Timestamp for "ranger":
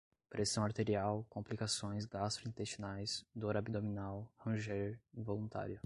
4.39-4.99